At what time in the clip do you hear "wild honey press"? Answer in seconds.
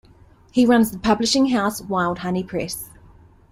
1.79-2.89